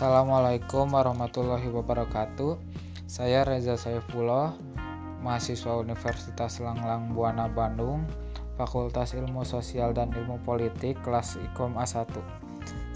Assalamualaikum 0.00 0.96
warahmatullahi 0.96 1.68
wabarakatuh. 1.68 2.56
Saya 3.04 3.44
Reza 3.44 3.76
Saifullah, 3.76 4.56
mahasiswa 5.20 5.76
Universitas 5.76 6.56
Langlang 6.56 7.12
Buana 7.12 7.52
Bandung, 7.52 8.08
Fakultas 8.56 9.12
Ilmu 9.12 9.44
Sosial 9.44 9.92
dan 9.92 10.08
Ilmu 10.16 10.40
Politik 10.40 11.04
kelas 11.04 11.36
Ikom 11.44 11.76
A1. 11.76 12.16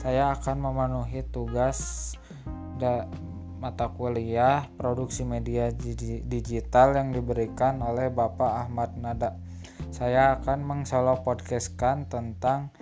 Saya 0.01 0.33
akan 0.33 0.65
memenuhi 0.65 1.29
tugas 1.29 2.17
da 2.81 3.05
mata 3.61 3.93
kuliah 3.93 4.65
produksi 4.81 5.29
media 5.29 5.69
digital 6.25 6.97
yang 6.97 7.13
diberikan 7.13 7.85
oleh 7.85 8.09
Bapak 8.09 8.65
Ahmad 8.65 8.97
Nada. 8.97 9.37
Saya 9.93 10.41
akan 10.41 10.65
mengsolo 10.65 11.21
podcastkan 11.21 12.09
tentang 12.09 12.73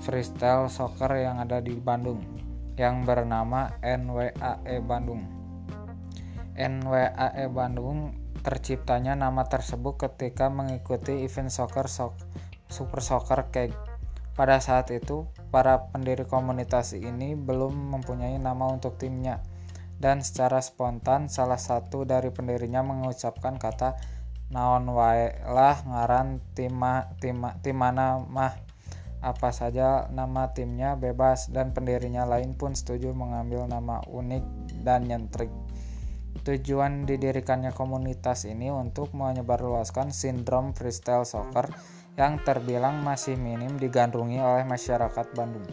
freestyle 0.00 0.72
soccer 0.72 1.12
yang 1.20 1.44
ada 1.44 1.60
di 1.60 1.76
Bandung 1.76 2.48
yang 2.78 3.08
bernama 3.08 3.78
NWAE 3.82 4.82
Bandung. 4.84 5.26
NWAE 6.58 7.46
Bandung 7.48 8.14
terciptanya 8.40 9.16
nama 9.16 9.46
tersebut 9.48 9.96
ketika 9.96 10.52
mengikuti 10.52 11.24
event 11.24 11.52
soccer 11.52 11.88
so 11.88 12.12
Super 12.70 13.02
Soccer 13.02 13.50
Cake. 13.50 13.74
Pada 14.38 14.62
saat 14.62 14.88
itu, 14.94 15.26
para 15.50 15.90
pendiri 15.90 16.24
komunitas 16.24 16.94
ini 16.94 17.34
belum 17.34 17.98
mempunyai 17.98 18.38
nama 18.38 18.70
untuk 18.70 18.96
timnya. 18.96 19.42
Dan 20.00 20.24
secara 20.24 20.64
spontan 20.64 21.28
salah 21.28 21.60
satu 21.60 22.08
dari 22.08 22.32
pendirinya 22.32 22.80
mengucapkan 22.80 23.60
kata 23.60 24.00
naon 24.50 24.88
wae 24.90 25.30
lah 25.46 25.78
ngaran 25.86 26.42
tima 26.58 27.14
tima 27.22 27.54
timana 27.62 28.18
mah 28.18 28.69
apa 29.20 29.52
saja 29.52 30.08
nama 30.08 30.48
timnya 30.56 30.96
bebas 30.96 31.52
dan 31.52 31.76
pendirinya 31.76 32.24
lain 32.24 32.56
pun 32.56 32.72
setuju 32.72 33.12
mengambil 33.12 33.68
nama 33.68 34.00
unik 34.08 34.44
dan 34.80 35.04
nyentrik. 35.04 35.52
Tujuan 36.40 37.04
didirikannya 37.04 37.76
komunitas 37.76 38.48
ini 38.48 38.72
untuk 38.72 39.12
menyebarluaskan 39.12 40.08
sindrom 40.08 40.72
freestyle 40.72 41.28
soccer 41.28 41.68
yang 42.16 42.40
terbilang 42.40 43.04
masih 43.04 43.36
minim 43.36 43.76
digandrungi 43.76 44.40
oleh 44.40 44.64
masyarakat 44.64 45.26
Bandung. 45.36 45.68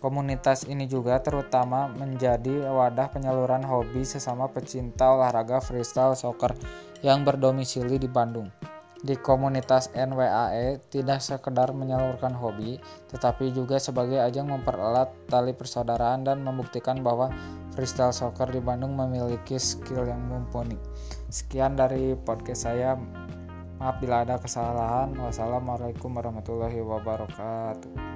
Komunitas 0.00 0.64
ini 0.64 0.88
juga 0.88 1.20
terutama 1.20 1.84
menjadi 1.92 2.64
wadah 2.72 3.12
penyaluran 3.12 3.60
hobi 3.60 4.08
sesama 4.08 4.48
pecinta 4.48 5.12
olahraga 5.12 5.60
freestyle 5.60 6.16
soccer 6.16 6.56
yang 7.04 7.28
berdomisili 7.28 8.00
di 8.00 8.08
Bandung 8.08 8.69
di 9.00 9.16
komunitas 9.16 9.88
NWAE 9.96 10.80
tidak 10.92 11.24
sekedar 11.24 11.72
menyalurkan 11.72 12.36
hobi, 12.36 12.76
tetapi 13.08 13.52
juga 13.52 13.80
sebagai 13.80 14.20
ajang 14.20 14.52
mempererat 14.52 15.08
tali 15.32 15.56
persaudaraan 15.56 16.28
dan 16.28 16.44
membuktikan 16.44 17.00
bahwa 17.00 17.32
freestyle 17.72 18.12
soccer 18.12 18.48
di 18.52 18.60
Bandung 18.60 18.92
memiliki 18.92 19.56
skill 19.56 20.04
yang 20.04 20.20
mumpuni. 20.28 20.76
Sekian 21.32 21.78
dari 21.78 22.12
podcast 22.12 22.68
saya. 22.68 22.98
Maaf 23.80 23.96
bila 23.96 24.28
ada 24.28 24.36
kesalahan. 24.36 25.16
Wassalamualaikum 25.16 26.12
warahmatullahi 26.12 26.84
wabarakatuh. 26.84 28.09